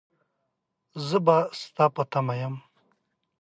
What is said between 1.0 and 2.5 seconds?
زه به ستا په تمه